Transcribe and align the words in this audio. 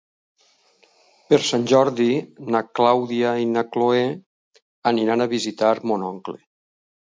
Per 1.33 1.37
Sant 1.49 1.67
Jordi 1.71 2.07
na 2.55 2.61
Clàudia 2.79 3.35
i 3.43 3.45
na 3.51 3.65
Cloè 3.77 4.01
aniran 4.93 5.27
a 5.27 5.29
visitar 5.37 5.71
mon 5.93 6.09
oncle. 6.11 6.37